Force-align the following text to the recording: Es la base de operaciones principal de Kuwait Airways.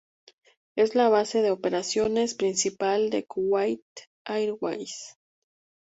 Es 0.75 0.95
la 0.95 1.09
base 1.09 1.43
de 1.43 1.51
operaciones 1.51 2.33
principal 2.33 3.11
de 3.11 3.23
Kuwait 3.27 3.83
Airways. 4.25 5.15